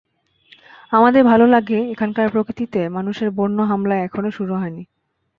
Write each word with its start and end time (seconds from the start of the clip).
আমাদের 0.91 1.23
ভালো 1.23 1.45
লাগে, 1.47 1.79
এখানকার 1.91 2.27
প্রকৃতিতে 2.29 2.89
মানুষের 2.89 3.29
বন্য 3.31 3.57
হামলা 3.61 3.95
এখনো 3.97 4.29
শুরু 4.31 4.53
হয়নি। 4.55 4.83